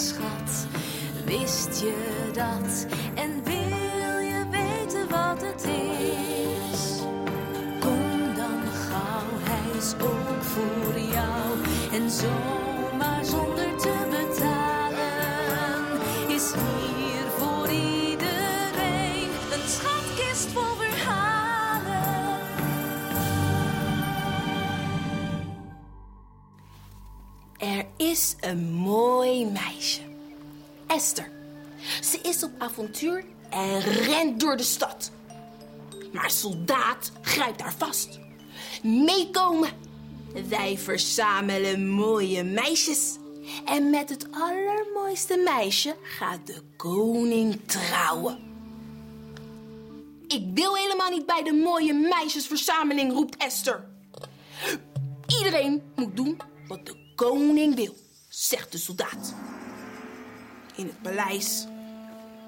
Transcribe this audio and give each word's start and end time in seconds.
schat. 0.00 0.66
Wist 1.24 1.80
je 1.80 2.30
dat? 2.32 2.86
En 3.14 3.44
wil 3.44 4.18
je 4.18 4.44
weten 4.50 5.08
wat 5.08 5.42
het 5.42 5.64
is? 5.64 7.00
Kom 7.80 8.34
dan 8.34 8.62
gauw, 8.88 9.30
hij 9.40 9.78
is 9.78 9.94
ook 10.00 10.42
voor 10.42 11.00
jou. 11.00 11.58
En 11.92 12.10
zomaar 12.10 13.24
zonder 13.24 13.76
te 13.76 13.94
betalen 14.10 15.10
is 16.28 16.52
hier 16.52 16.89
Er 27.60 27.86
is 27.96 28.36
een 28.40 28.72
mooi 28.72 29.46
meisje. 29.46 30.00
Esther. 30.86 31.30
Ze 32.02 32.18
is 32.22 32.42
op 32.42 32.50
avontuur 32.58 33.24
en 33.50 33.80
rent 33.80 34.40
door 34.40 34.56
de 34.56 34.62
stad. 34.62 35.10
Maar 36.12 36.30
soldaat 36.30 37.12
grijpt 37.20 37.60
haar 37.60 37.74
vast. 37.78 38.18
Meekomen. 38.82 39.70
Wij 40.48 40.78
verzamelen 40.78 41.88
mooie 41.88 42.44
meisjes. 42.44 43.16
En 43.64 43.90
met 43.90 44.08
het 44.08 44.26
allermooiste 44.30 45.36
meisje 45.36 45.96
gaat 46.02 46.46
de 46.46 46.62
koning 46.76 47.60
trouwen. 47.66 48.38
Ik 50.26 50.44
wil 50.54 50.74
helemaal 50.74 51.10
niet 51.10 51.26
bij 51.26 51.42
de 51.42 51.52
mooie 51.52 51.94
meisjesverzameling, 51.94 53.12
roept 53.12 53.36
Esther. 53.36 53.84
Iedereen 55.38 55.82
moet 55.96 56.16
doen 56.16 56.40
wat 56.68 56.86
de 56.86 56.99
koning 57.26 57.74
wil, 57.74 57.96
zegt 58.28 58.72
de 58.72 58.78
soldaat. 58.78 59.34
In 60.76 60.86
het 60.86 61.02
paleis 61.02 61.66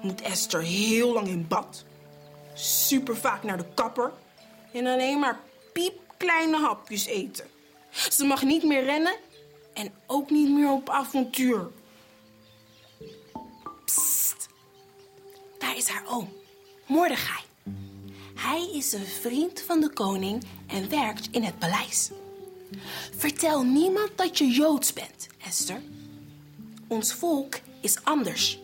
moet 0.01 0.21
Esther 0.21 0.61
heel 0.61 1.13
lang 1.13 1.27
in 1.27 1.47
bad. 1.47 1.83
Super 2.53 3.17
vaak 3.17 3.43
naar 3.43 3.57
de 3.57 3.65
kapper. 3.73 4.11
En 4.71 4.87
alleen 4.87 5.19
maar 5.19 5.39
piepkleine 5.73 6.57
hapjes 6.57 7.05
eten. 7.05 7.47
Ze 8.11 8.25
mag 8.25 8.43
niet 8.43 8.63
meer 8.63 8.83
rennen 8.83 9.15
en 9.73 9.93
ook 10.07 10.29
niet 10.29 10.49
meer 10.49 10.71
op 10.71 10.89
avontuur. 10.89 11.67
Psst. 13.85 14.47
Daar 15.57 15.77
is 15.77 15.87
haar 15.87 16.03
oom, 16.07 16.33
Mordechai. 16.85 17.43
Hij 18.35 18.69
is 18.73 18.93
een 18.93 19.05
vriend 19.05 19.61
van 19.61 19.79
de 19.79 19.89
koning 19.89 20.43
en 20.67 20.89
werkt 20.89 21.27
in 21.31 21.43
het 21.43 21.59
paleis. 21.59 22.11
Vertel 23.17 23.63
niemand 23.63 24.09
dat 24.15 24.37
je 24.37 24.47
Joods 24.47 24.93
bent, 24.93 25.27
Esther. 25.47 25.81
Ons 26.87 27.13
volk 27.13 27.59
is 27.81 28.03
anders. 28.03 28.59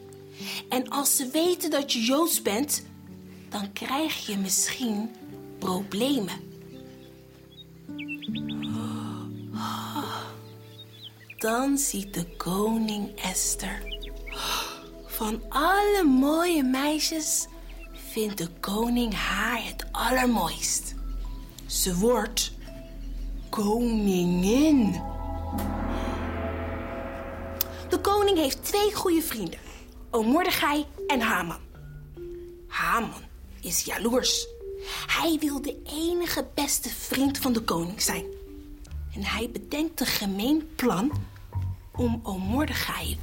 En 0.69 0.89
als 0.89 1.15
ze 1.15 1.29
weten 1.29 1.69
dat 1.69 1.93
je 1.93 2.01
Joods 2.01 2.41
bent, 2.41 2.83
dan 3.49 3.73
krijg 3.73 4.25
je 4.25 4.37
misschien 4.37 5.09
problemen. 5.59 6.47
Dan 11.37 11.77
ziet 11.77 12.13
de 12.13 12.25
koning 12.37 13.15
Esther. 13.15 13.97
Van 15.05 15.41
alle 15.49 16.03
mooie 16.03 16.63
meisjes 16.63 17.47
vindt 18.11 18.37
de 18.37 18.47
koning 18.59 19.13
haar 19.13 19.65
het 19.65 19.85
allermooist. 19.91 20.95
Ze 21.65 21.97
wordt 21.97 22.51
koningin. 23.49 24.91
De 27.89 27.99
koning 28.01 28.37
heeft 28.37 28.63
twee 28.63 28.95
goede 28.95 29.21
vrienden. 29.21 29.59
Oom 30.09 30.41
en 31.07 31.21
Haman. 31.21 31.59
Haman 32.67 33.23
is 33.61 33.83
jaloers. 33.83 34.47
Hij 35.07 35.37
wil 35.39 35.61
de 35.61 35.81
enige 35.83 36.47
beste 36.53 36.89
vriend 36.89 37.37
van 37.37 37.53
de 37.53 37.61
koning 37.61 38.01
zijn. 38.01 38.25
En 39.13 39.23
hij 39.23 39.49
bedenkt 39.51 39.99
een 39.99 40.05
gemeen 40.05 40.69
plan 40.75 41.11
om 41.95 42.19
oom 42.23 42.65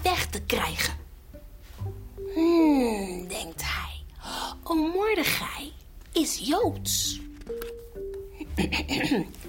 weg 0.03 0.27
te 0.27 0.41
krijgen. 0.41 0.95
Hmm, 2.34 3.28
denkt 3.28 3.62
hij. 3.65 4.03
Oom 4.62 4.95
is 6.12 6.39
Joods. 6.39 7.21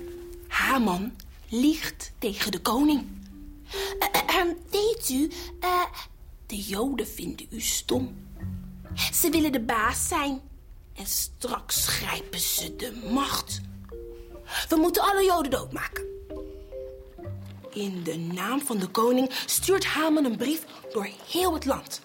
Haman 0.68 1.16
liegt 1.50 2.12
tegen 2.20 2.52
de 2.52 2.60
koning. 2.60 3.06
Eh, 4.00 4.44
weet 4.70 5.10
u, 5.10 5.32
eh, 5.60 5.82
de 6.46 6.56
Joden 6.56 7.08
vinden 7.08 7.48
u 7.50 7.62
stom. 7.62 8.16
Ze 9.14 9.30
willen 9.30 9.52
de 9.52 9.60
baas 9.60 10.08
zijn. 10.08 10.42
En 10.94 11.06
straks 11.06 11.88
grijpen 11.88 12.40
ze 12.40 12.76
de 12.76 13.10
macht. 13.12 13.62
We 14.70 14.76
moeten 14.76 15.04
alle 15.04 15.24
Joden 15.24 15.52
doodmaken. 15.52 16.06
In 17.74 18.04
de 18.04 18.18
naam 18.18 18.62
van 18.62 18.78
de 18.78 18.88
koning 18.88 19.32
stuurt 19.46 19.86
Haman 19.86 20.26
een 20.26 20.38
brief 20.38 20.66
door 20.92 21.10
heel 21.32 21.54
het 21.54 21.66
land. 21.66 22.02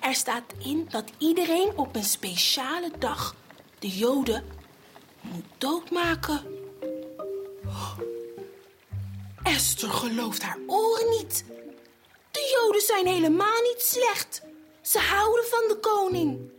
Er 0.00 0.14
staat 0.14 0.52
in 0.58 0.86
dat 0.90 1.10
iedereen 1.18 1.72
op 1.76 1.96
een 1.96 2.04
speciale 2.04 2.90
dag 2.98 3.34
de 3.78 3.88
Joden 3.88 4.44
moet 5.20 5.44
doodmaken. 5.58 6.53
Esther 9.54 9.90
gelooft 9.90 10.42
haar 10.42 10.58
oren 10.66 11.10
niet. 11.10 11.44
De 12.30 12.56
Joden 12.56 12.80
zijn 12.80 13.06
helemaal 13.06 13.62
niet 13.62 13.80
slecht. 13.82 14.42
Ze 14.82 14.98
houden 14.98 15.44
van 15.44 15.68
de 15.68 15.78
koning. 15.80 16.50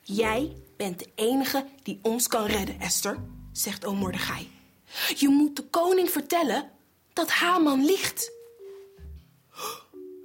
Jij 0.00 0.56
bent 0.76 0.98
de 0.98 1.08
enige 1.14 1.66
die 1.82 1.98
ons 2.02 2.26
kan 2.26 2.46
redden, 2.46 2.80
Esther, 2.80 3.18
zegt 3.52 3.84
oom 3.84 3.96
Mordechai. 3.96 4.50
Je 5.16 5.28
moet 5.28 5.56
de 5.56 5.62
koning 5.62 6.10
vertellen 6.10 6.70
dat 7.12 7.30
Haman 7.30 7.84
liegt. 7.84 8.32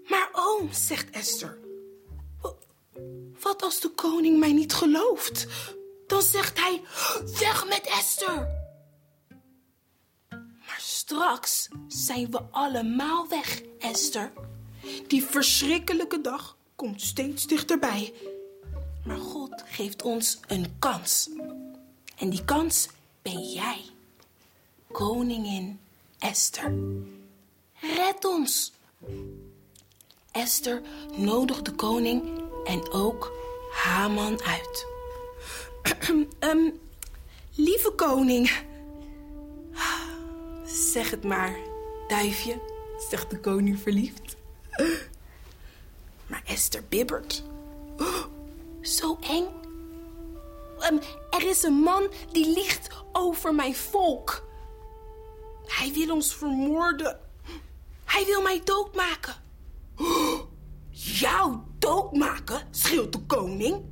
Maar 0.08 0.30
oom, 0.34 0.70
zegt 0.72 1.10
Esther. 1.10 1.58
Wat 3.42 3.62
als 3.62 3.80
de 3.80 3.90
koning 3.90 4.40
mij 4.40 4.54
niet 4.54 4.74
gelooft? 4.74 5.48
Dan 6.08 6.22
zegt 6.22 6.60
hij, 6.60 6.82
weg 7.40 7.68
met 7.68 7.88
Esther. 7.88 8.59
Straks 11.10 11.68
zijn 11.88 12.32
we 12.32 12.42
allemaal 12.52 13.28
weg, 13.28 13.62
Esther. 13.80 14.32
Die 15.08 15.24
verschrikkelijke 15.24 16.22
dag 16.22 16.58
komt 16.76 17.02
steeds 17.02 17.48
dichterbij. 17.48 18.14
Maar 19.06 19.18
God 19.18 19.64
geeft 19.66 20.04
ons 20.04 20.40
een 20.48 20.66
kans. 20.80 21.30
En 22.18 22.30
die 22.30 22.46
kans 22.46 22.88
ben 23.22 23.42
jij, 23.42 23.82
koningin 24.92 25.80
Esther. 26.20 26.74
Red 27.80 28.26
ons. 28.26 28.74
Esther 30.32 30.82
nodigt 31.18 31.66
de 31.66 31.72
koning 31.72 32.42
en 32.66 32.92
ook 32.92 33.32
Haman 33.72 34.42
uit. 34.44 34.86
Ehm, 36.40 36.70
lieve 37.56 37.92
koning. 37.96 38.68
Zeg 41.00 41.12
het 41.12 41.24
maar, 41.24 41.56
duifje, 42.08 42.62
zegt 43.10 43.30
de 43.30 43.40
koning 43.40 43.80
verliefd. 43.80 44.36
Maar 46.28 46.42
Esther 46.46 46.84
bibbert. 46.90 47.44
Zo 48.82 49.18
eng. 49.22 49.46
Ehm, 50.80 50.98
er 51.30 51.48
is 51.48 51.64
een 51.64 51.74
man 51.74 52.08
die 52.32 52.54
liegt 52.54 52.90
over 53.12 53.56
mijn 53.56 53.76
volk. 53.76 54.48
Hij 55.66 55.92
wil 55.94 56.14
ons 56.14 56.36
vermoorden. 56.36 57.20
Hij 58.06 58.26
wil 58.26 58.42
mij 58.42 58.62
doodmaken. 58.64 59.36
Jou 60.90 61.58
doodmaken? 61.78 62.68
schreeuwt 62.72 63.12
de 63.12 63.26
koning. 63.26 63.84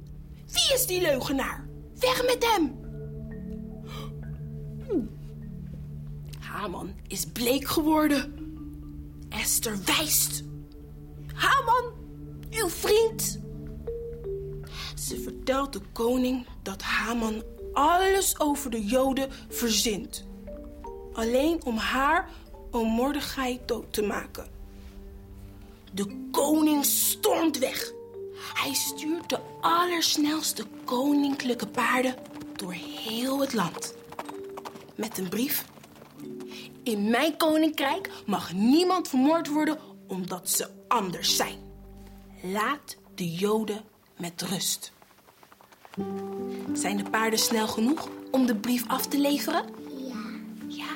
Wie 0.46 0.74
is 0.74 0.86
die 0.86 1.02
leugenaar? 1.02 1.68
Weg 2.00 2.26
met 2.26 2.46
hem! 2.46 2.87
Haman 6.58 6.94
is 7.08 7.26
bleek 7.26 7.68
geworden. 7.68 8.34
Esther 9.30 9.78
wijst. 9.86 10.44
Haman, 11.34 11.84
uw 12.50 12.70
vriend. 12.70 13.40
Ze 14.96 15.20
vertelt 15.20 15.74
de 15.74 15.82
koning 15.92 16.46
dat 16.62 16.82
Haman 16.82 17.44
alles 17.74 18.40
over 18.40 18.72
de 18.72 18.86
Joden 18.86 19.30
verzint. 19.50 20.26
Alleen 21.14 21.64
om 21.64 21.78
haar, 21.78 22.30
om 22.72 23.14
dood 23.66 23.94
te 23.94 24.02
maken. 24.02 24.48
De 25.94 26.28
koning 26.32 26.86
stormt 26.86 27.58
weg. 27.58 27.92
Hij 28.54 28.74
stuurt 28.74 29.30
de 29.30 29.40
allersnelste 29.62 30.66
koninklijke 30.86 31.68
paarden 31.68 32.16
door 32.56 32.74
heel 32.74 33.40
het 33.40 33.54
land. 33.54 33.96
Met 34.96 35.18
een 35.18 35.30
brief. 35.30 35.66
In 36.88 37.10
mijn 37.10 37.38
koninkrijk 37.38 38.10
mag 38.26 38.54
niemand 38.54 39.08
vermoord 39.08 39.48
worden 39.48 39.80
omdat 40.08 40.50
ze 40.50 40.68
anders 40.88 41.36
zijn. 41.36 41.58
Laat 42.42 42.98
de 43.16 43.34
Joden 43.34 43.84
met 44.18 44.42
rust. 44.42 44.92
Zijn 46.74 46.98
de 46.98 47.10
paarden 47.10 47.40
snel 47.40 47.68
genoeg 47.68 48.10
om 48.32 48.46
de 48.46 48.56
brief 48.56 48.88
af 48.88 49.08
te 49.08 49.20
leveren? 49.20 49.66
Ja. 49.98 50.24
Ja. 50.68 50.90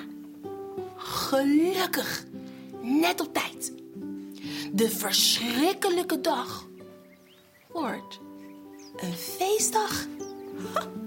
Gelukkig. 0.95 2.25
Net 2.81 3.21
op 3.21 3.33
tijd. 3.33 3.73
De 4.71 4.89
verschrikkelijke 4.89 6.21
dag 6.21 6.67
wordt 7.67 8.19
een 8.95 9.13
feestdag. 9.13 10.07
Ha. 10.73 10.87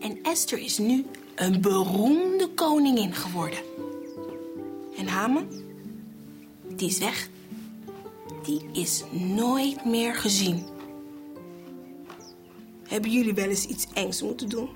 En 0.00 0.22
Esther 0.22 0.58
is 0.58 0.78
nu 0.78 1.06
een 1.34 1.60
beroemde 1.60 2.48
koningin 2.54 3.14
geworden. 3.14 3.77
En 4.98 5.06
Haman, 5.08 5.46
die 6.68 6.88
is 6.88 6.98
weg. 6.98 7.28
Die 8.42 8.68
is 8.72 9.04
nooit 9.10 9.84
meer 9.84 10.14
gezien. 10.14 10.66
Hebben 12.88 13.10
jullie 13.10 13.34
wel 13.34 13.48
eens 13.48 13.66
iets 13.66 13.86
engs 13.94 14.22
moeten 14.22 14.48
doen? 14.48 14.68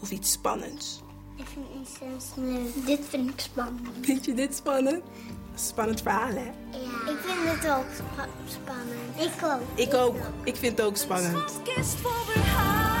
Of 0.00 0.10
iets 0.10 0.32
spannends? 0.32 1.02
Ik 1.36 1.46
vind 1.46 1.66
iets 1.80 1.98
leuk. 2.36 2.86
Dit 2.86 3.00
vind 3.08 3.30
ik 3.30 3.40
spannend. 3.40 3.88
Vind 4.00 4.24
je 4.24 4.34
dit 4.34 4.54
spannend? 4.54 5.02
Spannend 5.54 6.02
verhaal, 6.02 6.28
hè? 6.30 6.44
Ja. 6.44 7.10
Ik 7.10 7.18
vind 7.24 7.38
het 7.62 7.70
ook 7.70 7.84
spa- 7.94 8.28
spannend. 8.46 9.34
Ik 9.34 9.44
ook. 9.44 9.78
Ik 9.78 9.94
ook. 9.94 10.16
Ik 10.44 10.56
vind 10.56 10.78
het 10.78 10.86
ook 10.86 10.96
spannend. 10.96 11.50
Voor. 12.02 12.93